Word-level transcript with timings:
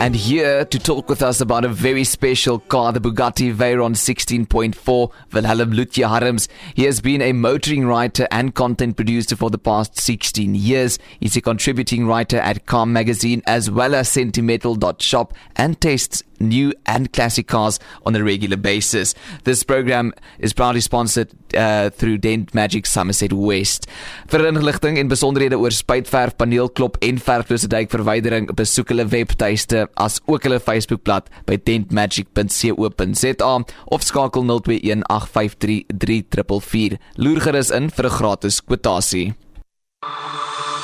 And 0.00 0.14
here 0.14 0.64
to 0.64 0.78
talk 0.78 1.08
with 1.08 1.22
us 1.22 1.40
about 1.40 1.64
a 1.64 1.68
very 1.68 2.04
special 2.04 2.60
car, 2.60 2.92
the 2.92 3.00
Bugatti 3.00 3.52
Veyron 3.52 3.96
16.4, 3.96 5.12
Wilhelm 5.32 5.72
Lutje 5.72 6.06
Harms. 6.06 6.48
He 6.72 6.84
has 6.84 7.00
been 7.00 7.20
a 7.20 7.32
motoring 7.32 7.84
writer 7.84 8.28
and 8.30 8.54
content 8.54 8.94
producer 8.94 9.34
for 9.34 9.50
the 9.50 9.58
past 9.58 9.98
16 9.98 10.54
years. 10.54 11.00
He's 11.18 11.36
a 11.36 11.40
contributing 11.40 12.06
writer 12.06 12.38
at 12.38 12.64
Car 12.64 12.86
Magazine 12.86 13.42
as 13.44 13.72
well 13.72 13.92
as 13.92 14.08
Sentimental.shop 14.08 15.34
and 15.56 15.80
tests 15.80 16.22
new 16.40 16.72
and 16.86 17.12
classic 17.12 17.46
cars 17.46 17.78
on 18.06 18.14
a 18.14 18.22
regular 18.22 18.56
basis. 18.56 19.14
This 19.44 19.62
program 19.62 20.12
is 20.38 20.52
proudly 20.52 20.80
sponsored 20.80 21.30
uh, 21.54 21.90
through 21.90 22.18
Dent 22.18 22.54
Magic 22.54 22.86
Somerset 22.86 23.32
West. 23.32 23.88
Vir 24.28 24.46
inligting 24.46 24.98
en 24.98 25.08
besonderhede 25.08 25.58
oor 25.58 25.74
spuitverf, 25.74 26.36
paneelklop 26.38 26.98
en 27.02 27.18
verflose 27.18 27.68
dykverwydering, 27.70 28.50
besoek 28.56 28.92
hulle 28.92 29.08
webtuiste 29.10 29.87
as 29.94 30.20
ook 30.26 30.42
hulle 30.42 30.60
Facebookblad 30.60 31.28
by 31.46 31.56
dentmagic.co.za 31.56 33.64
of 33.84 34.02
skakel 34.02 34.44
021 34.44 35.02
853 35.08 35.84
3444. 35.88 36.98
Loer 37.16 37.40
gerus 37.40 37.70
in 37.70 37.90
vir 37.90 38.06
'n 38.06 38.16
gratis 38.18 38.60
kwotasie. 38.60 39.34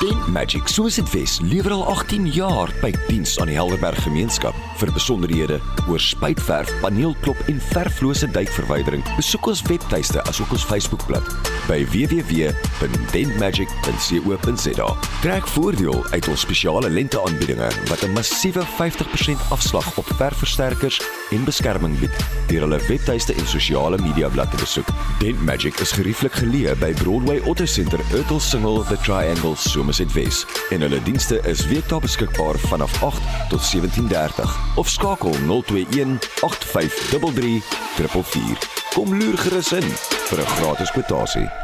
Dent 0.04 0.26
Magic 0.28 0.68
soos 0.68 0.98
dit 0.98 1.08
wes 1.14 1.38
lewer 1.40 1.72
al 1.72 1.84
18 1.88 2.26
jaar 2.34 2.68
by 2.82 2.90
diens 3.06 3.38
aan 3.40 3.48
die 3.48 3.56
Helderberg 3.56 3.96
gemeenskap 4.04 4.52
vir 4.76 4.92
besonderhede 4.92 5.56
oor 5.88 6.02
spuitverf, 6.02 6.68
paneelklop 6.82 7.38
en 7.48 7.60
verflose 7.70 8.28
dykverwydering. 8.34 9.00
Besoek 9.16 9.46
ons 9.54 9.62
webtuiste 9.70 10.20
asook 10.28 10.50
ons 10.52 10.66
Facebookblad 10.68 11.24
by 11.70 11.78
www.dentmagic.co.za. 11.94 14.88
Trek 15.22 15.46
voordeel 15.54 15.98
uit 16.12 16.28
ons 16.28 16.44
spesiale 16.44 16.88
lenteaanbiedinge 16.92 17.68
wat 17.88 18.04
'n 18.04 18.12
massiewe 18.12 18.60
50% 18.76 19.40
afslag 19.56 19.88
op 19.96 20.04
verfversterkers 20.20 21.00
en 21.30 21.44
beskerming 21.44 21.98
bied 21.98 22.24
deur 22.48 22.66
hulle 22.66 22.78
webtuiste 22.88 23.34
en 23.34 23.46
sosiale 23.46 23.98
media 24.02 24.28
bladsy 24.28 24.56
te 24.56 24.60
besoek. 24.60 24.90
Dent 25.20 25.40
Magic 25.42 25.80
is 25.80 25.94
gerieflik 25.96 26.36
geleë 26.36 26.74
by 26.80 26.92
Broadway 27.00 27.40
Auto 27.48 27.64
Center, 27.64 28.00
Earlsingle, 28.12 28.84
The 28.88 28.98
Triangle, 29.06 29.54
Somerset 29.56 30.12
West. 30.12 30.46
En 30.74 30.84
hulle 30.84 31.00
dienste 31.06 31.40
is 31.48 31.66
weekdae 31.70 32.02
beskikbaar 32.04 32.58
vanaf 32.68 33.02
8 33.02 33.20
tot 33.50 33.64
17:30 33.64 34.54
of 34.76 34.88
skakel 34.88 35.32
021 35.46 36.18
8533 36.42 37.60
444. 37.96 38.72
Kom 38.94 39.18
loer 39.18 39.38
gerus 39.38 39.72
in 39.72 39.88
vir 40.28 40.38
'n 40.38 40.50
gratis 40.58 40.90
kwotasie. 40.90 41.63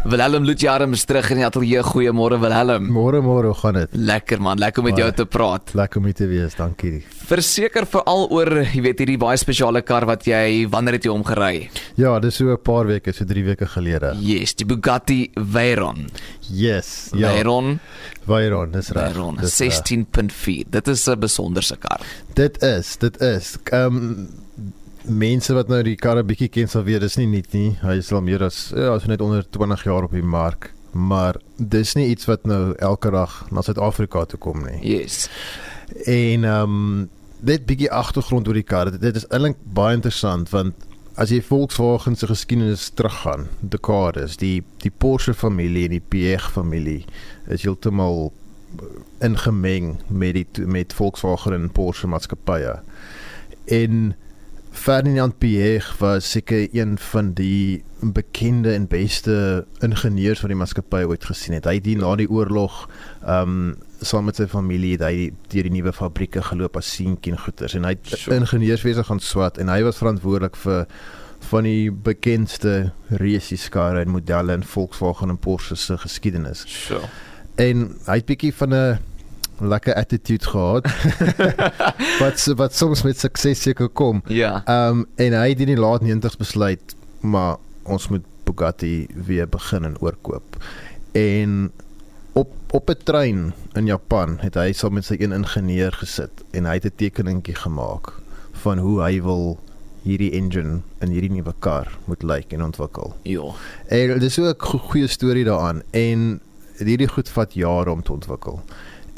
Wilhelm 0.00 0.46
Lutjarm 0.48 0.94
is 0.96 1.02
terug 1.04 1.26
in 1.34 1.42
die 1.42 1.44
ateljee. 1.44 1.82
Goeiemôre 1.84 2.38
Wilhelm. 2.40 2.86
Môre 2.88 3.18
môre, 3.20 3.50
hoe 3.52 3.58
gaan 3.60 3.76
dit? 3.76 3.90
Lekker 3.92 4.40
man, 4.40 4.56
lekker 4.56 4.80
om 4.80 4.86
met 4.88 4.96
jou 4.96 5.08
te 5.12 5.26
praat. 5.28 5.74
Lekker 5.76 6.00
om 6.00 6.06
hier 6.08 6.16
te 6.16 6.28
wees, 6.30 6.56
dankie. 6.56 7.02
Verseker 7.28 7.84
veral 7.84 8.24
oor, 8.32 8.62
jy 8.64 8.80
weet, 8.86 9.02
hierdie 9.04 9.18
baie 9.20 9.36
spesiale 9.40 9.82
kar 9.84 10.06
wat 10.08 10.24
jy 10.24 10.64
wanneer 10.72 10.96
het 10.96 11.04
jy 11.04 11.12
hom 11.12 11.26
gery? 11.28 11.68
Ja, 12.00 12.14
dis 12.18 12.40
so 12.40 12.48
'n 12.48 12.56
paar 12.64 12.88
weke, 12.88 13.12
so 13.12 13.28
3 13.28 13.44
weke 13.44 13.66
gelede. 13.68 14.16
Yes, 14.24 14.54
die 14.54 14.64
Bugatti 14.64 15.30
Veyron. 15.36 16.08
Yes, 16.48 17.10
ja. 17.12 17.28
Veyron, 17.28 17.78
Veyron, 18.24 18.72
dis 18.72 18.88
reg. 18.88 19.12
Veyron 19.12 19.36
dis 19.36 19.58
reg. 19.60 19.84
16.4. 19.84 20.64
Dit 20.70 20.88
is 20.88 21.08
'n 21.08 21.20
besonderse 21.20 21.76
kar. 21.76 22.00
Dit 22.34 22.62
is, 22.62 22.96
dit 22.96 23.20
is. 23.20 23.58
Ehm 23.70 23.96
um, 23.96 24.28
mense 25.04 25.54
wat 25.56 25.70
nou 25.72 25.80
die 25.86 25.96
karre 25.96 26.24
bietjie 26.26 26.50
ken 26.52 26.68
sal 26.68 26.84
weet 26.86 27.04
dis 27.04 27.16
nie 27.20 27.28
nuut 27.30 27.54
nie. 27.56 27.70
Hy 27.82 27.96
is 28.00 28.10
al 28.12 28.24
meer 28.24 28.44
as 28.46 28.68
ja, 28.76 28.94
is 28.96 29.08
net 29.10 29.22
onder 29.24 29.46
20 29.46 29.84
jaar 29.88 30.06
op 30.06 30.16
die 30.16 30.24
mark, 30.24 30.72
maar 30.92 31.38
dis 31.56 31.94
nie 31.96 32.10
iets 32.12 32.28
wat 32.30 32.46
nou 32.48 32.74
elke 32.78 33.12
dag 33.14 33.40
na 33.50 33.64
Suid-Afrika 33.64 34.26
toe 34.28 34.40
kom 34.40 34.64
nie. 34.66 34.78
Yes. 34.84 35.28
En 36.06 36.44
ehm 36.44 36.76
um, 36.76 37.08
dit 37.40 37.64
bietjie 37.64 37.88
agtergrond 37.88 38.48
oor 38.48 38.58
die 38.58 38.66
kar. 38.68 38.90
Dit, 38.92 39.16
is 39.16 39.24
eintlik 39.32 39.56
baie 39.64 39.96
interessant 39.96 40.50
want 40.52 40.88
as 41.20 41.32
jy 41.32 41.40
Volkswagen 41.44 42.16
se 42.16 42.28
geskiedenis 42.28 42.90
teruggaan, 42.96 43.48
dekades, 43.60 44.36
die 44.40 44.60
die 44.84 44.92
Porsche 44.92 45.34
familie 45.34 45.88
en 45.88 45.96
die 45.96 46.04
Piëch 46.12 46.50
familie 46.52 47.02
is 47.48 47.64
heeltemal 47.64 48.30
ingemeng 49.24 49.96
met 50.08 50.36
die 50.36 50.66
met 50.68 50.94
Volkswagen 50.94 51.56
en 51.56 51.70
Porsche 51.74 52.08
maatskappye. 52.08 52.76
En 53.66 54.14
Ferdinand 54.70 55.34
Piëch 55.38 55.96
was 55.98 56.30
seker 56.30 56.68
een 56.72 56.98
van 56.98 57.32
die 57.32 57.82
bekende 58.00 58.72
en 58.72 58.86
beste 58.88 59.66
ingenieurs 59.84 60.40
wat 60.40 60.52
die 60.52 60.58
maatskappy 60.58 61.02
ooit 61.04 61.24
gesien 61.28 61.54
het. 61.58 61.66
Hy 61.68 61.74
het 61.80 61.84
die 61.84 61.96
na 62.00 62.14
die 62.16 62.28
oorlog 62.30 62.86
ehm 63.26 63.56
um, 63.70 63.78
saam 64.00 64.24
met 64.24 64.38
sy 64.40 64.46
familie 64.48 64.94
het 64.94 65.02
hy 65.04 65.26
deur 65.52 65.66
die 65.68 65.74
nuwe 65.74 65.92
fabrieke 65.92 66.40
geloop 66.40 66.78
as 66.80 66.88
seentjie 66.88 67.34
en 67.34 67.38
goeters 67.42 67.74
en 67.76 67.84
hy 67.84 67.90
het 67.98 68.14
Sure. 68.14 68.38
ingenieurswese 68.40 69.04
gaan 69.04 69.20
swat 69.20 69.58
en 69.60 69.68
hy 69.68 69.82
was 69.84 69.98
verantwoordelik 70.00 70.56
vir 70.56 70.86
van 71.50 71.68
die 71.68 71.90
bekendste 71.92 72.92
raceskarre 73.20 74.00
en 74.00 74.14
modelle 74.14 74.56
in 74.56 74.64
Volkswagen 74.64 75.28
en 75.28 75.38
Porsche 75.38 75.76
se 75.76 75.98
geskiedenis. 75.98 76.64
Sure. 76.66 77.04
En 77.60 77.90
hy 78.06 78.16
het 78.22 78.26
bietjie 78.26 78.54
van 78.54 78.72
'n 78.74 78.98
lekker 79.60 79.94
attitude 79.94 80.44
gehad. 80.44 80.86
wat 82.22 82.44
wat 82.56 82.74
soms 82.74 83.02
met 83.02 83.18
sukses 83.18 83.62
seker 83.62 83.88
kom. 83.88 84.22
Ja. 84.26 84.62
Ehm 84.64 84.88
um, 84.98 85.06
en 85.16 85.32
hy 85.32 85.48
het 85.48 85.60
in 85.60 85.66
die 85.74 85.76
laat 85.80 86.02
90's 86.02 86.36
besluit 86.36 86.94
maar 87.20 87.56
ons 87.82 88.08
moet 88.08 88.24
Bugatti 88.44 89.06
weer 89.26 89.48
begin 89.48 89.84
en 89.84 89.98
oorkoop. 90.00 90.56
En 91.12 91.70
op 92.32 92.52
op 92.70 92.88
'n 92.90 92.96
trein 93.04 93.52
in 93.74 93.86
Japan 93.86 94.38
het 94.40 94.54
hy 94.54 94.72
saam 94.72 94.92
met 94.92 95.04
sy 95.04 95.16
een 95.18 95.32
ingenieur 95.32 95.92
gesit 95.92 96.30
en 96.50 96.64
hy 96.64 96.74
het 96.74 96.84
'n 96.84 96.92
tekeningkie 96.96 97.54
gemaak 97.54 98.12
van 98.52 98.78
hoe 98.78 99.02
hy 99.02 99.22
wil 99.22 99.58
hierdie 100.02 100.30
engine 100.32 100.80
in 101.00 101.08
hierdie 101.10 101.30
nuwe 101.30 101.54
kar 101.58 101.98
moet 102.04 102.22
lyk 102.22 102.52
en 102.52 102.62
ontwikkel. 102.62 103.14
Ja. 103.22 103.42
En 103.88 104.18
dis 104.18 104.34
so 104.34 104.42
'n 104.48 104.54
go- 104.58 104.78
goeie 104.78 105.06
storie 105.06 105.44
daaraan 105.44 105.82
en 105.90 106.40
hierdie 106.78 107.08
goed 107.08 107.28
vat 107.28 107.52
jare 107.54 107.90
om 107.90 108.02
te 108.02 108.12
ontwikkel. 108.12 108.60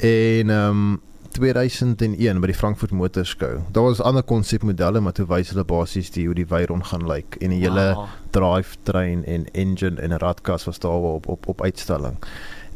En 0.03 0.49
ehm 0.49 0.69
um, 0.69 1.01
2001 1.33 2.39
by 2.41 2.47
die 2.51 2.55
Frankfurt 2.55 2.91
Motor 2.91 3.25
Show. 3.25 3.61
Daar 3.71 3.83
was 3.83 4.01
ander 4.01 4.23
konsepmodelle 4.23 4.99
maar 4.99 5.15
toe 5.17 5.25
wys 5.25 5.49
hulle 5.49 5.63
basies 5.65 6.11
die 6.13 6.25
hoe 6.27 6.35
die 6.37 6.45
Veyron 6.45 6.83
gaan 6.85 7.07
lyk 7.09 7.39
en 7.39 7.49
die 7.55 7.61
hele 7.63 7.85
Wow. 7.95 8.05
drivetrain 8.35 9.23
en 9.25 9.47
engine 9.51 10.01
en 10.01 10.17
radkas 10.17 10.67
was 10.69 10.79
daar 10.79 11.07
op 11.15 11.27
op 11.27 11.47
op 11.47 11.61
uitstalling. 11.61 12.19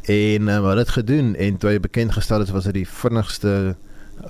En 0.01 0.47
um, 0.47 0.63
hulle 0.63 0.79
het 0.79 0.95
gedoen 0.95 1.35
en 1.35 1.57
toe 1.57 1.69
hy 1.69 1.79
bekend 1.79 2.15
gestel 2.15 2.41
is 2.41 2.55
was 2.55 2.63
dit 2.71 2.79
die 2.79 2.87
vinnigste 2.89 3.75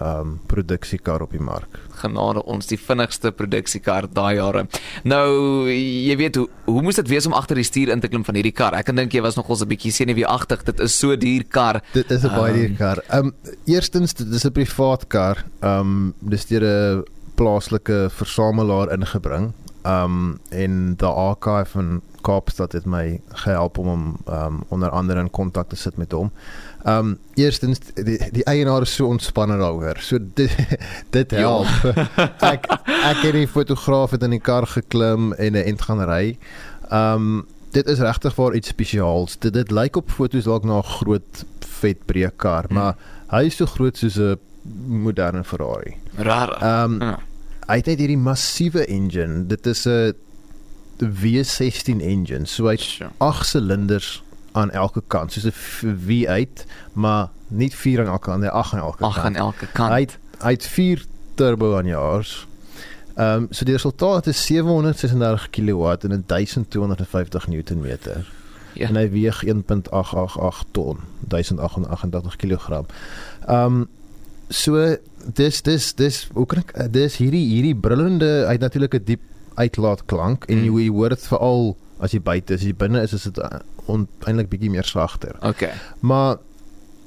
um, 0.01 0.39
produksiekar 0.47 1.21
op 1.21 1.31
die 1.31 1.39
mark. 1.41 1.79
genade 1.97 2.43
ons 2.45 2.67
die 2.67 2.77
vinnigste 2.77 3.31
produksiekar 3.31 4.05
daai 4.13 4.35
jare. 4.35 4.67
Nou, 5.03 5.65
jy 5.71 6.15
weet 6.17 6.35
hoe 6.35 6.47
hoe 6.65 6.81
moes 6.81 6.95
dit 6.95 7.07
wees 7.07 7.25
om 7.25 7.33
agter 7.33 7.55
die 7.55 7.63
stuur 7.65 7.89
in 7.89 7.99
te 7.99 8.07
klim 8.07 8.23
van 8.23 8.35
hierdie 8.35 8.51
kar? 8.53 8.73
Ek 8.73 8.85
kan 8.85 8.95
dink 8.95 9.13
jy 9.13 9.21
was 9.21 9.35
nogals 9.35 9.61
'n 9.63 9.67
bietjie 9.67 9.91
senuweeagtig. 9.91 10.63
Dit 10.63 10.79
is 10.79 10.93
so 10.99 11.15
duur 11.15 11.43
kar. 11.49 11.81
Dit 11.93 12.11
is 12.11 12.23
'n 12.23 12.29
baie 12.29 12.53
Ehm. 12.53 12.59
duur 12.59 12.77
kar. 12.77 12.97
Ehm 13.09 13.25
um, 13.25 13.33
eerstens 13.65 14.13
dit 14.13 14.27
is 14.27 14.45
'n 14.45 14.51
privaat 14.51 15.07
kar. 15.07 15.43
Um, 15.61 16.13
dis 16.21 16.45
deur 16.45 16.63
'n 16.63 17.03
plaaslike 17.35 18.09
versamelaar 18.11 18.91
ingebring. 18.91 19.53
Um, 19.85 20.39
en 20.49 20.95
die 20.95 21.05
archive 21.07 21.65
van 21.71 22.01
Kaapstad 22.27 22.73
het 22.75 22.85
my 22.85 23.21
gehelp 23.43 23.77
om 23.81 23.88
hom 23.88 24.05
ehm 24.25 24.45
um, 24.45 24.63
onder 24.75 24.89
andere 24.89 25.19
in 25.23 25.29
kontak 25.31 25.69
te 25.71 25.75
sit 25.79 25.97
met 25.97 26.11
hom. 26.11 26.31
Ehm 26.83 26.97
um, 26.97 27.17
eerstens 27.39 27.79
die, 27.95 28.17
die 28.35 28.43
eienaar 28.43 28.81
is 28.88 28.95
so 28.95 29.07
ontspanne 29.07 29.57
daaroor. 29.57 29.97
So 30.03 30.17
dit 30.39 30.51
dit 31.16 31.31
Ja. 31.31 31.37
help. 31.37 31.67
ek 32.53 32.66
ek 32.87 33.21
het 33.23 33.33
die 33.33 33.47
fotograaf 33.47 34.11
het 34.11 34.23
in 34.27 34.35
die 34.35 34.43
kar 34.43 34.67
geklim 34.67 35.31
en 35.33 35.53
'n 35.53 35.63
end 35.71 35.81
gaan 35.87 36.03
ry. 36.03 36.37
Ehm 36.89 37.13
um, 37.16 37.45
dit 37.71 37.87
is 37.87 37.99
regtig 37.99 38.35
waar 38.35 38.55
iets 38.55 38.67
spesiaals. 38.67 39.37
Dit 39.39 39.53
dit 39.53 39.71
lyk 39.71 39.95
op 39.95 40.09
foto's 40.11 40.43
dalk 40.43 40.63
na 40.63 40.77
'n 40.79 40.83
groot 40.83 41.45
vet 41.79 41.97
breë 42.05 42.31
kar, 42.35 42.66
Hmm. 42.67 42.73
maar 42.77 42.95
hy 43.31 43.45
is 43.45 43.55
so 43.55 43.66
groot 43.66 43.97
soos 43.97 44.17
'n 44.19 44.37
moderne 44.87 45.43
Ferrari. 45.43 45.95
Rar. 46.17 46.57
Ehm 46.61 46.93
um, 46.93 47.02
Ja. 47.02 47.19
hy 47.67 47.75
het 47.75 47.85
net 47.85 47.99
hierdie 47.99 48.17
massiewe 48.17 48.85
engine. 48.87 49.46
Dit 49.47 49.66
is 49.67 49.85
'n 49.87 50.13
W16 50.99 52.02
engine. 52.02 52.46
So 52.46 52.66
hy 52.66 52.72
het 52.72 52.82
Sure. 52.82 53.09
8 53.17 53.46
silinders 53.47 54.23
aan 54.52 54.72
elke 54.72 55.02
kant, 55.08 55.32
soos 55.32 55.46
'n 55.46 55.52
v- 55.52 55.96
V8, 56.08 56.66
maar 56.94 57.29
nie 57.47 57.70
4 57.76 57.99
aan 57.99 58.08
elke 58.08 58.26
kant, 58.29 58.41
nie 58.41 58.49
8 58.49 58.73
aan 58.73 58.79
elke 58.79 59.03
Ag 59.03 59.14
kant. 59.14 59.26
aan 59.26 59.35
elke 59.35 59.67
kant. 59.73 59.91
Hy 59.91 59.99
het, 59.99 60.17
hy 60.41 60.52
het 60.52 60.66
4 60.67 61.05
turbo 61.35 61.76
aanjaars. 61.78 62.47
Ehm 63.16 63.34
um, 63.44 63.47
so 63.52 63.66
die 63.66 63.73
resultaat 63.73 64.28
is 64.28 64.46
736 64.46 65.49
kW 65.49 65.85
en 66.11 66.23
1250 66.26 67.47
Newtonmeter. 67.47 68.26
Ja. 68.73 68.88
En 68.88 68.96
hy 68.96 69.09
weeg 69.09 69.43
1.888 69.43 70.64
ton, 70.72 70.97
1888 71.28 72.35
kg. 72.35 72.85
Ehm 73.47 73.66
um, 73.66 73.88
so 74.50 74.96
dis 75.34 75.61
dis 75.61 75.93
dis 75.96 76.28
hoe 76.34 76.46
kan 76.46 76.58
ek 76.64 76.91
dis 76.93 77.17
hierdie 77.17 77.47
hierdie 77.52 77.76
brullende 77.76 78.46
hy 78.46 78.52
het 78.55 78.61
natuurlik 78.61 78.93
'n 78.93 79.03
diep 79.03 79.22
uitlaatklank 79.57 80.45
en 80.49 80.57
Mm. 80.57 80.63
jy, 80.69 80.83
jy 80.85 80.89
hoor 80.93 81.09
dit 81.09 81.27
veral 81.27 81.75
as 81.99 82.11
jy 82.13 82.19
buite 82.21 82.53
is, 82.53 82.61
as 82.61 82.67
jy 82.67 82.73
binne 82.77 83.01
is 83.03 83.13
is 83.13 83.23
dit 83.23 83.39
eintlik 84.27 84.49
bietjie 84.51 84.69
meer 84.69 84.83
sagter. 84.85 85.35
Okay. 85.41 85.71
Maar 86.01 86.37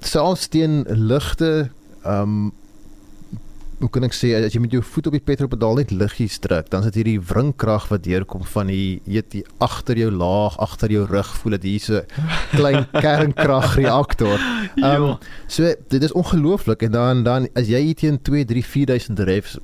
selfs 0.01 0.49
teen 0.49 0.85
ligte 0.89 1.71
ehm 2.05 2.23
um, 2.23 2.53
hoe 3.81 3.89
kan 3.89 4.05
ek 4.05 4.13
sê 4.13 4.35
as 4.37 4.53
jy 4.53 4.61
met 4.61 4.73
jou 4.77 4.83
voet 4.85 5.07
op 5.09 5.13
die 5.17 5.23
petrolpedaal 5.25 5.79
net 5.81 5.91
liggies 5.91 6.35
druk, 6.45 6.67
dan 6.69 6.83
is 6.85 6.91
dit 6.93 6.99
hierdie 7.01 7.21
wringkrag 7.31 7.87
wat 7.89 8.03
deurkom 8.05 8.43
van 8.45 8.67
die 8.69 9.01
weet 9.07 9.31
die 9.33 9.45
agter 9.59 9.97
jou 9.97 10.11
laag, 10.13 10.59
agter 10.61 10.93
jou 10.93 11.07
rug 11.09 11.31
voel 11.41 11.53
dit 11.57 11.63
hier's 11.63 11.89
'n 11.89 12.05
klein 12.53 12.85
kernkragreaktor. 13.05 14.37
Ehm 14.77 15.03
um, 15.03 15.17
so 15.47 15.63
dit 15.89 16.03
is 16.03 16.13
ongelooflik 16.13 16.83
en 16.83 16.93
dan 16.93 17.23
dan 17.25 17.49
as 17.55 17.69
jy 17.73 17.81
hier 17.81 17.95
teen 17.95 18.21
2 18.23 18.45
3 18.45 18.65
4000 18.65 19.19
revs 19.21 19.57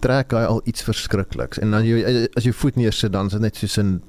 trek 0.00 0.32
hy 0.32 0.44
al 0.48 0.60
iets 0.64 0.82
verskrikliks 0.82 1.60
en 1.60 1.70
dan 1.70 1.84
jy 1.84 2.26
as 2.36 2.44
jy 2.44 2.52
voet 2.56 2.76
neersit 2.76 3.12
dan 3.12 3.26
is 3.26 3.36
dit 3.36 3.44
net 3.44 3.56
soos 3.56 3.78
'n 3.78 4.02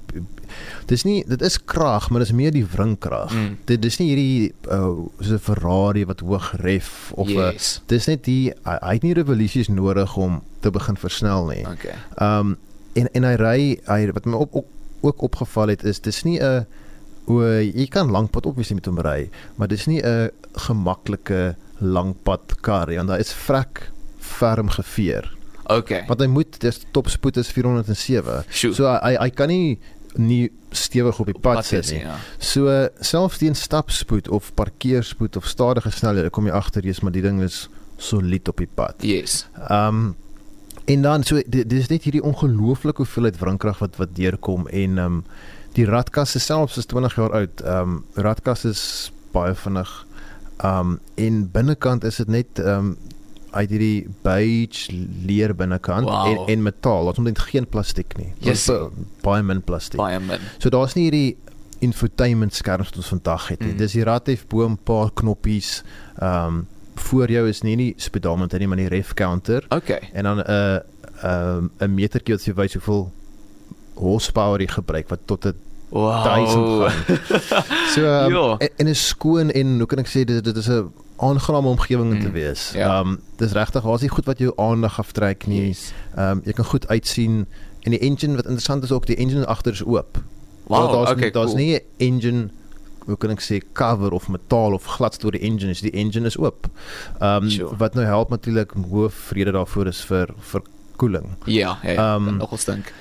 dis 0.86 1.04
nie 1.04 1.24
dit 1.28 1.42
is 1.42 1.58
krag 1.58 2.10
maar 2.10 2.20
dit 2.20 2.28
is 2.28 2.36
meer 2.36 2.52
die 2.52 2.64
wringkrag. 2.64 3.32
Mm. 3.32 3.58
Dit 3.64 3.82
dis 3.82 3.98
nie 3.98 4.08
hierdie 4.08 4.52
uh, 4.68 5.08
so 5.20 5.34
'n 5.34 5.38
Ferrari 5.38 6.04
wat 6.06 6.20
hoog 6.20 6.52
ref 6.60 7.12
of 7.16 7.28
'n 7.28 7.32
Yes. 7.32 7.80
uh, 7.80 7.88
dis 7.88 8.06
net 8.06 8.24
die 8.24 8.52
hy, 8.64 8.76
hy 8.80 8.92
het 8.94 9.02
nie 9.02 9.14
revolusies 9.14 9.68
nodig 9.68 10.16
om 10.16 10.42
te 10.60 10.70
begin 10.70 10.96
versnel 10.96 11.46
nie. 11.46 11.64
Okay. 11.66 11.96
Ehm 12.16 12.38
um, 12.38 12.56
en 12.94 13.08
en 13.12 13.24
hy 13.24 13.34
ry 13.40 13.60
hy 13.86 14.12
wat 14.12 14.24
my 14.26 14.36
op, 14.36 14.54
op 14.54 14.66
ook 15.02 15.22
opgeval 15.22 15.72
het 15.72 15.84
is 15.84 16.00
dis 16.00 16.22
nie 16.22 16.38
'n 16.40 16.66
o 17.26 17.42
jy 17.58 17.86
kan 17.86 18.10
lankpad 18.10 18.46
obviously 18.46 18.74
met 18.74 18.86
hom 18.86 18.98
ry, 18.98 19.30
maar 19.56 19.68
dis 19.68 19.86
nie 19.86 20.02
'n 20.02 20.30
gemaklike 20.52 21.56
langpad 21.78 22.60
kar 22.60 22.86
nie, 22.88 22.96
want 22.96 23.08
daar 23.08 23.18
is 23.18 23.32
vrek 23.32 23.90
ferm 24.18 24.68
geveer. 24.68 25.32
Okay. 25.70 26.04
Want 26.08 26.20
hy 26.20 26.26
moet 26.26 26.58
dis 26.60 26.80
topspoed 26.90 27.36
is 27.36 27.50
407. 27.52 28.44
Sjoe. 28.50 28.74
So 28.74 28.86
hy 29.02 29.14
hy 29.20 29.30
kan 29.30 29.48
nie 29.48 29.78
nie 30.14 30.50
stewig 30.76 31.16
op 31.20 31.26
die 31.26 31.38
pad 31.40 31.64
sit 31.64 31.88
nie. 31.90 32.00
ja. 32.02 32.16
So 32.38 32.88
selfs 33.00 33.38
teen 33.40 33.54
stapspoed 33.56 34.28
of 34.28 34.50
parkeerspoed 34.54 35.36
of 35.36 35.46
stadige 35.48 35.90
snelhede 35.90 36.30
kom 36.30 36.46
jy 36.46 36.52
agter 36.52 36.84
jy's 36.84 37.00
maar 37.00 37.12
die 37.14 37.22
ding 37.24 37.40
is 37.42 37.68
solied 37.96 38.48
op 38.48 38.56
die 38.60 38.68
pad. 38.74 38.94
Yes. 39.00 39.46
Ehm 39.68 39.88
um, 40.02 40.16
en 40.84 41.02
dan 41.02 41.22
so 41.22 41.38
di- 41.46 41.62
dis 41.66 41.86
net 41.88 42.02
hierdie 42.02 42.22
ongelooflike 42.26 42.96
hoeveelheid 43.04 43.36
wringkrag 43.38 43.78
wat 43.78 43.96
wat 44.00 44.14
deurkom 44.18 44.66
en 44.68 44.98
ehm 44.98 45.04
um, 45.06 45.24
die 45.72 45.86
radkas 45.88 46.34
is 46.36 46.44
selfs 46.44 46.76
is 46.76 46.86
20 46.90 47.14
jaar 47.16 47.32
oud. 47.32 47.60
Ehm 47.64 47.80
um, 47.96 48.04
radkas 48.14 48.64
is 48.68 49.12
baie 49.32 49.54
vinnig. 49.54 49.92
Ehm 50.60 50.78
um, 50.92 50.98
en 51.14 51.44
binnekant 51.54 52.04
is 52.04 52.16
dit 52.20 52.28
net 52.28 52.58
ehm 52.58 52.92
um, 52.92 52.96
uit 53.52 53.70
hierdie 53.70 54.08
beige 54.22 54.92
leer 55.26 55.54
binnekant 55.54 56.04
Wow. 56.08 56.26
en 56.26 56.46
en 56.48 56.62
metaal. 56.62 57.04
Daar's 57.04 57.18
omtrent 57.18 57.38
geen 57.38 57.66
plastiek 57.68 58.16
nie. 58.16 58.32
Yes. 58.38 58.66
Ba- 58.66 58.88
Baie 59.22 59.42
min 59.42 59.62
plastiek. 59.62 59.96
Baie 60.00 60.18
min. 60.20 60.38
So 60.58 60.68
daar's 60.70 60.94
nie 60.94 61.04
hierdie 61.10 61.36
infotainment 61.82 62.54
skerms 62.54 62.88
wat 62.88 62.96
ons 62.96 63.08
vandag 63.08 63.48
het 63.48 63.60
nie. 63.60 63.72
Mm. 63.72 63.78
Dis 63.78 63.92
die 63.92 64.04
rad 64.04 64.26
heeft 64.26 64.48
bo 64.48 64.64
'n 64.68 64.78
paar 64.82 65.10
knoppies. 65.14 65.82
Ehm 66.18 66.46
um, 66.46 66.66
voor 66.94 67.30
jou 67.30 67.48
is 67.48 67.62
nie 67.62 67.76
die 67.76 67.94
speedometer 67.96 68.58
nie, 68.58 68.68
maar 68.68 68.76
die 68.76 68.88
ref 68.88 69.14
counter 69.14 69.64
Okay. 69.68 70.10
en 70.12 70.22
dan 70.24 70.38
'n 70.38 70.50
uh, 70.50 70.78
ehm 71.22 71.68
'n 71.80 71.94
metertjie 71.94 72.34
wat 72.34 72.44
jy 72.44 72.54
wys 72.54 72.72
hoeveel 72.74 73.12
horsepower 73.94 74.60
jy 74.60 74.66
gebruik 74.68 75.08
wat 75.08 75.20
tot 75.26 75.44
'n 75.46 75.54
Wow. 75.92 76.24
1000 76.24 76.92
gaan. 76.92 77.18
So 77.94 78.00
um, 78.06 78.56
en, 78.58 78.68
en 78.76 78.86
is 78.86 79.06
skoon 79.08 79.50
en 79.50 79.76
hoe 79.78 79.86
kan 79.86 79.98
ek 79.98 80.06
sê 80.08 80.24
dit 80.24 80.44
dit 80.44 80.56
is 80.56 80.68
'n 80.68 80.88
aangename 81.22 81.68
omgewing 81.68 82.12
om 82.12 82.20
te 82.20 82.26
Mm, 82.26 82.32
wees. 82.32 82.70
ja. 82.74 82.98
Ehm 83.00 83.08
um, 83.08 83.20
dis 83.36 83.52
regtig 83.52 83.82
daar's 83.82 84.00
nie 84.00 84.10
goed 84.10 84.24
wat 84.26 84.38
jou 84.38 84.52
aandag 84.56 84.98
aftrek 84.98 85.46
nie. 85.46 85.66
Yes. 85.68 85.92
Ehm 86.16 86.30
um, 86.38 86.40
jy 86.44 86.52
kan 86.52 86.64
goed 86.64 86.88
uitsien 86.88 87.46
en 87.82 87.90
die 87.90 87.98
engine 88.00 88.34
wat 88.36 88.44
interessant 88.44 88.84
is 88.84 88.92
ook 88.92 89.06
die 89.06 89.16
engine 89.16 89.46
agter 89.46 89.72
is 89.72 89.84
oop. 89.84 90.18
Wow, 90.66 90.92
daar's 90.92 91.10
okay, 91.10 91.30
daar's 91.30 91.52
cool. 91.52 91.56
nie 91.58 91.74
'n 91.74 91.80
engine 91.96 92.50
hoe 93.06 93.16
kan 93.16 93.30
ek 93.30 93.40
sê 93.42 93.58
cover 93.72 94.12
of 94.12 94.28
metaal 94.28 94.72
of 94.72 94.84
glad 94.84 95.20
deur 95.20 95.30
die 95.32 95.40
engine 95.40 95.70
is 95.70 95.80
die 95.80 95.90
engine 95.92 96.26
is 96.26 96.36
oop. 96.38 96.66
Ehm 97.20 97.42
um, 97.42 97.50
Sure. 97.50 97.76
wat 97.76 97.94
nou 97.94 98.06
help 98.06 98.30
natuurlik 98.30 98.72
hoofvrede 98.90 99.52
daarvoor 99.52 99.86
is 99.86 100.00
vir 100.04 100.28
vir 100.38 100.62
koeling. 100.96 101.26
Ja, 101.46 101.78
ja, 101.82 101.90
ja. 101.90 102.14
Ehm, 102.16 102.36
nogal 102.36 102.58
stink. 102.58 102.92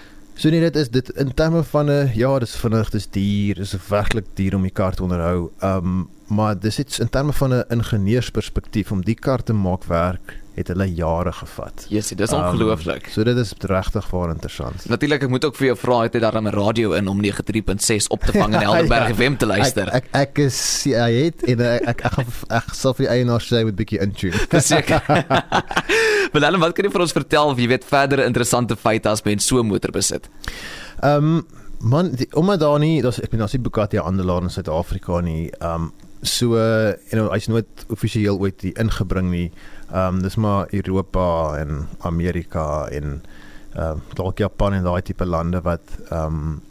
So 0.41 0.49
nee 0.49 0.59
dit 0.63 0.75
is 0.75 0.89
dit 0.89 1.09
in 1.21 1.33
terme 1.37 1.61
van 1.63 1.85
'n 1.91 2.11
ja, 2.17 2.39
dis 2.39 2.55
vinnig, 2.55 2.89
dis 2.89 3.07
duur, 3.13 3.55
dis 3.55 3.75
werklik 3.89 4.25
duur 4.33 4.55
om 4.55 4.61
die 4.65 4.71
kar 4.73 4.93
te 4.95 5.03
onderhou. 5.03 5.51
Ehm 5.59 5.77
um, 5.85 6.09
maar 6.31 6.55
dis 6.59 6.79
iets 6.79 6.99
in 6.99 7.09
terme 7.09 7.33
van 7.33 7.53
'n 7.53 7.63
ingenieursperspektief 7.69 8.91
om 8.91 9.01
die 9.03 9.15
kar 9.15 9.43
te 9.43 9.53
maak 9.53 9.83
werk 9.85 10.39
het 10.55 10.67
hulle 10.67 10.93
jare 10.93 11.31
gevat. 11.31 11.85
Yes, 11.89 12.07
dit 12.07 12.19
is 12.19 12.31
Ehm, 12.31 12.41
ongelooflik. 12.43 13.07
so 13.09 13.23
dit 13.23 13.37
is 13.37 13.53
regtig 13.59 14.09
waar 14.09 14.29
interessant. 14.29 14.89
Natuurlik, 14.89 15.23
ek 15.23 15.29
moet 15.29 15.45
ook 15.45 15.55
vir 15.55 15.65
jou 15.65 15.77
vra 15.77 16.01
het 16.01 16.13
jy 16.13 16.19
daar 16.19 16.41
'n 16.41 16.47
radio 16.49 16.91
in 16.93 17.07
om 17.07 17.21
93.6 17.21 18.07
op 18.07 18.19
te 18.23 18.31
vang 18.31 18.53
en 18.53 18.59
Helderberg 18.65 19.07
Ja. 19.07 19.13
FM 19.15 19.35
te 19.37 19.45
luister. 19.45 19.87
Ek 19.87 20.03
ek, 20.11 20.15
ek 20.29 20.37
is 20.37 20.83
hy 20.83 21.13
het 21.25 21.43
en 21.43 21.59
ek 21.61 21.81
ek 21.81 22.01
ek, 22.05 22.11
gaan- 22.13 22.25
ek 22.49 22.73
sal 22.73 22.93
vir 22.93 23.05
die 23.05 23.11
eienaar 23.15 23.41
sê 23.41 23.63
met 23.65 23.75
bietjie 23.75 23.99
intune. 24.01 24.33
Verseker. 24.49 25.01
Willem, 26.33 26.59
wat 26.61 26.75
kan 26.75 26.85
jy 26.87 26.91
vir 26.93 27.03
ons 27.05 27.15
vertel 27.15 27.51
of 27.51 27.59
jy 27.59 27.67
weet 27.71 27.87
verdere 27.87 28.25
interessante 28.29 28.77
feite 28.79 29.09
as 29.11 29.23
mens 29.25 29.47
so 29.47 29.59
'n 29.59 29.67
motor 29.67 29.91
besit? 29.91 30.29
Ehm 31.01 31.41
um, 31.41 31.45
man, 31.81 32.11
die, 32.15 32.27
omdat 32.37 32.59
daar 32.59 32.79
nie, 32.79 33.01
daar's 33.01 33.19
ek 33.19 33.31
bedoel 33.31 33.45
daar's 33.45 33.53
nie 33.57 33.65
Bugatti 33.65 33.97
aandelaar 33.97 34.43
in 34.43 34.49
Suid-Afrika 34.49 35.21
nie. 35.21 35.51
Ehm 35.59 35.89
um, 35.89 35.91
so 36.21 36.53
uh, 36.53 36.93
you 37.09 37.17
know, 37.17 37.31
hy's 37.33 37.47
nooit 37.47 37.85
offisieel 37.89 38.37
ooit 38.37 38.59
die 38.61 38.73
ingebring 38.77 39.31
nie. 39.31 39.51
Ehm 39.91 40.17
um, 40.17 40.21
dis 40.21 40.35
maar 40.35 40.67
Europa 40.71 41.57
en 41.57 41.87
Amerika 41.99 42.87
en 42.91 43.23
ehm 43.75 43.91
um, 43.91 44.01
dalk 44.13 44.37
Japan 44.37 44.73
en 44.73 44.83
daai 44.83 45.01
tipe 45.01 45.25
lande 45.25 45.61
wat 45.61 45.97
ehm 46.09 46.25
um, 46.25 46.61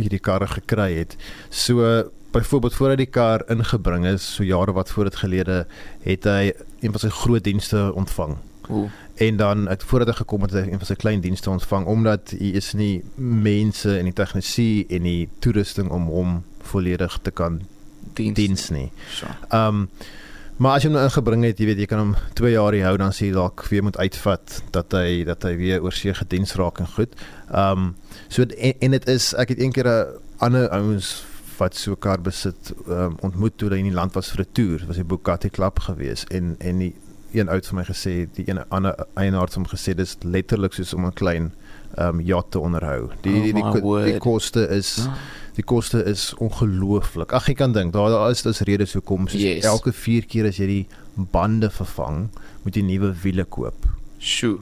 hierdie 0.00 0.20
karre 0.20 0.46
gekry 0.46 0.94
het. 0.96 1.16
So 1.50 2.10
byvoorbeeld 2.32 2.74
voordat 2.74 2.98
die 2.98 3.10
kar 3.10 3.42
ingebring 3.50 4.06
is, 4.06 4.34
so 4.34 4.44
jare 4.44 4.72
wat 4.72 4.90
voor 4.90 5.04
dit 5.10 5.16
gelede, 5.16 5.66
het 6.02 6.24
hy 6.24 6.52
een 6.80 6.94
van 6.94 7.00
sy 7.02 7.08
groot 7.08 7.44
dienste 7.44 7.90
ontvang. 7.94 8.38
Ooh. 8.68 8.90
En 9.14 9.36
dan 9.36 9.68
het 9.68 9.82
voordat 9.82 10.08
hy 10.08 10.14
gekom 10.14 10.42
het, 10.42 10.52
het 10.52 10.64
hy 10.64 10.72
een 10.72 10.78
van 10.78 10.86
sy 10.86 10.94
klein 10.94 11.20
dienste 11.20 11.50
ontvang 11.50 11.86
omdat 11.86 12.30
hy 12.38 12.54
is 12.60 12.72
nie 12.72 13.02
mense 13.16 13.98
in 13.98 14.08
die 14.08 14.16
tegnisie 14.16 14.86
en 14.88 15.02
die 15.08 15.28
toerusting 15.38 15.90
om 15.90 16.08
hom 16.12 16.40
volledig 16.72 17.18
te 17.22 17.30
kan 17.30 17.60
Diens. 18.14 18.34
diens 18.36 18.68
nie. 18.70 18.88
Ehm 19.50 19.66
um, 19.66 19.88
maar 20.60 20.74
as 20.76 20.84
jy 20.84 20.90
hom 20.90 20.98
nou 20.98 21.06
ingebring 21.08 21.44
het, 21.46 21.56
jy 21.56 21.66
weet 21.70 21.78
jy 21.80 21.86
kan 21.88 22.02
hom 22.02 22.10
2 22.36 22.50
jaar 22.52 22.74
hier 22.76 22.84
hou 22.84 22.96
dan 23.00 23.14
sê 23.16 23.30
jy 23.30 23.32
dalk 23.32 23.62
weer 23.70 23.80
moet 23.86 23.96
uitvat 23.96 24.58
dat 24.74 24.92
hy 24.92 25.22
dat 25.24 25.46
hy 25.48 25.54
weer 25.56 25.80
oor 25.80 25.94
see 25.96 26.12
gediens 26.12 26.52
raak 26.60 26.82
en 26.84 26.90
goed. 26.96 27.16
Ehm 27.48 27.86
um, 27.86 27.94
so 28.28 28.44
en, 28.44 28.74
en 28.80 28.96
dit 28.96 29.08
is 29.08 29.32
ek 29.40 29.54
het 29.54 29.60
een 29.60 29.72
keer 29.72 29.88
'n 29.88 30.20
ander 30.44 30.68
ouens 30.68 31.22
wat 31.58 31.76
so 31.76 31.96
kar 31.96 32.20
besit 32.20 32.72
um, 32.88 33.16
ontmoet 33.20 33.56
toe 33.56 33.70
hy 33.70 33.78
in 33.78 33.90
die 33.90 33.96
land 33.96 34.14
was 34.16 34.30
vir 34.32 34.44
'n 34.44 34.52
toer, 34.52 34.84
was 34.86 34.96
hy 34.96 35.04
Bugatti 35.04 35.50
Club 35.50 35.80
gewees 35.80 36.24
en 36.28 36.56
en 36.58 36.78
die 36.78 36.94
een 37.32 37.48
oud 37.48 37.66
vir 37.66 37.74
my 37.76 37.84
gesê, 37.84 38.28
die 38.34 38.44
een 38.50 38.60
ander 38.68 38.94
eienaar 39.14 39.46
het 39.46 39.54
hom 39.54 39.66
gesê 39.66 39.94
dis 39.94 40.16
letterlik 40.22 40.72
soos 40.72 40.94
om 40.94 41.06
'n 41.06 41.12
klein 41.12 41.52
ehm 41.96 42.08
um, 42.08 42.20
yacht 42.20 42.50
te 42.50 42.58
onderhou. 42.58 43.08
Die 43.22 43.34
Oh 43.36 43.42
die 43.42 43.52
die, 43.52 43.62
die, 43.82 44.12
die 44.12 44.18
koste 44.18 44.66
is 44.68 44.98
Ah. 45.06 45.14
die 45.54 45.64
koste 45.64 46.04
is 46.04 46.34
ongelooflik. 46.38 47.32
Ag 47.32 47.46
jy 47.46 47.54
kan 47.54 47.72
dink, 47.72 47.92
daar 47.92 48.10
daar 48.10 48.30
is 48.30 48.42
dus 48.42 48.60
redes 48.60 48.92
hoekom 48.92 49.28
soos 49.28 49.40
Yes. 49.42 49.64
elke 49.64 49.92
4 49.92 50.26
keer 50.26 50.46
as 50.46 50.56
jy 50.56 50.66
die 50.66 50.86
bande 51.16 51.70
vervang, 51.70 52.28
moet 52.64 52.74
jy 52.76 52.82
nuwe 52.82 53.12
wiele 53.22 53.44
koop. 53.44 53.84
Sjoe. 54.18 54.58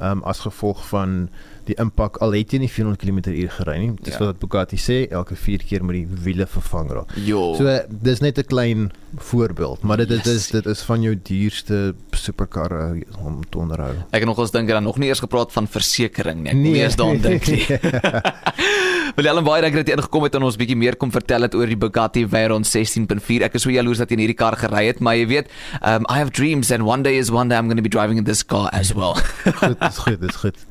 Um, 0.00 0.22
as 0.24 0.38
gevolg 0.40 0.80
van 0.88 1.28
die 1.64 1.74
impak 1.78 2.16
al 2.24 2.32
het 2.32 2.50
jy 2.50 2.58
nie 2.58 2.68
400 2.68 2.98
km/h 2.98 3.50
gery 3.58 3.78
nie. 3.78 3.90
Dis 4.02 4.14
Ja. 4.18 4.24
wat 4.24 4.38
Bugatti 4.40 4.76
sê, 4.76 5.06
elke 5.12 5.36
4 5.36 5.58
keer 5.68 5.84
moet 5.84 5.94
die 5.94 6.06
wiele 6.24 6.46
vervang 6.46 6.90
raak. 6.90 7.12
Jo. 7.16 7.54
So 7.54 7.66
eh, 7.66 7.84
dis 7.88 8.20
net 8.20 8.38
'n 8.38 8.44
klein 8.44 8.90
voorbeeld, 9.16 9.82
maar 9.82 9.96
dit 9.96 10.08
Yes. 10.08 10.26
is 10.26 10.48
dit 10.50 10.66
is 10.66 10.82
van 10.82 11.02
jou 11.02 11.14
duurste 11.22 11.94
superkarre 12.10 13.02
om 13.18 13.42
te 13.48 13.58
onderhou. 13.58 13.92
Ek 14.10 14.20
het 14.20 14.24
nogals 14.24 14.50
dink 14.50 14.68
dan 14.68 14.82
nog 14.82 14.98
nie 14.98 15.08
eers 15.08 15.20
gepraat 15.20 15.52
van 15.52 15.66
versekerings 15.68 16.40
nie. 16.42 16.48
Ek 16.50 16.56
nee, 16.56 16.72
nie 16.72 16.82
eens 16.82 16.96
daaraan 16.96 17.20
dink 17.20 17.46
nie. 17.46 17.66
Willem 19.12 19.44
baie 19.44 19.60
dankie 19.60 19.82
dat 19.82 19.90
jy 19.90 19.94
ingekom 19.98 20.24
het 20.24 20.36
en 20.38 20.44
ons 20.46 20.56
bietjie 20.56 20.76
meer 20.78 20.96
kom 20.96 21.10
vertel 21.12 21.44
het 21.44 21.52
oor 21.52 21.68
die 21.68 21.76
Bugatti 21.76 22.22
Veyron 22.32 22.64
16.4. 22.64 23.42
Ek 23.44 23.58
is 23.58 23.66
so 23.66 23.68
jaloers 23.68 24.00
dat 24.00 24.08
jy 24.08 24.16
in 24.16 24.22
hierdie 24.22 24.36
kar 24.40 24.56
gery 24.56 24.86
het, 24.86 25.02
maar 25.04 25.18
jy 25.18 25.26
weet, 25.28 25.50
um, 25.84 26.06
I 26.08 26.16
have 26.16 26.32
dreams 26.32 26.70
and 26.72 26.86
one 26.88 27.04
day 27.04 27.18
is 27.20 27.28
one 27.28 27.52
day 27.52 27.58
I'm 27.60 27.68
going 27.68 27.76
to 27.76 27.84
be 27.84 27.92
driving 27.92 28.16
in 28.16 28.24
this 28.24 28.40
car 28.40 28.70
as 28.72 28.94
well. 28.96 29.18
goed, 29.60 29.76
dis 29.82 29.98
goed, 30.00 30.16
dis 30.22 30.38
goed. 30.40 30.62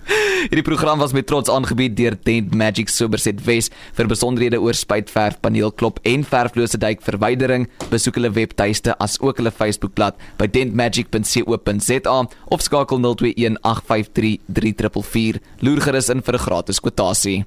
Hierdie 0.47 0.65
program 0.65 1.03
was 1.03 1.13
met 1.13 1.27
trots 1.29 1.53
aangebied 1.53 1.93
deur 1.99 2.17
Dent 2.25 2.55
Magic 2.57 2.89
Somerset 2.89 3.43
Wes. 3.45 3.69
Vir 3.99 4.09
besonderhede 4.09 4.57
oor 4.57 4.73
spuitverf, 4.73 5.37
paneelklop 5.45 6.01
en 6.09 6.25
verflose 6.25 6.81
duik 6.81 7.05
verwydering, 7.05 7.69
besoek 7.93 8.17
hulle 8.17 8.33
webtuiste 8.33 8.97
as 9.05 9.19
ook 9.21 9.37
hulle 9.43 9.53
Facebookblad 9.53 10.17
by 10.41 10.49
dentmagic.co.za 10.49 12.17
of 12.49 12.65
skakel 12.65 13.05
021 13.05 13.61
853 13.61 14.33
3444. 14.49 15.41
Loer 15.61 15.85
gerus 15.85 16.09
in 16.09 16.25
vir 16.25 16.41
'n 16.41 16.45
gratis 16.49 16.81
kwotasie. 16.81 17.39